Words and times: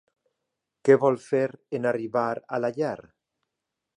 Què 0.87 0.95
vol 1.03 1.19
fer 1.25 1.43
en 1.79 1.85
arribar 1.91 2.25
a 2.57 2.61
la 2.65 2.75
llar? 2.81 2.97